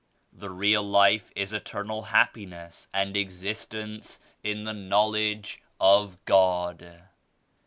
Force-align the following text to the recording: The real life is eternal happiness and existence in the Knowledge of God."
The 0.33 0.49
real 0.49 0.81
life 0.81 1.31
is 1.35 1.53
eternal 1.53 2.01
happiness 2.09 2.87
and 2.91 3.15
existence 3.15 4.19
in 4.43 4.63
the 4.63 4.73
Knowledge 4.73 5.61
of 5.79 6.17
God." 6.25 7.03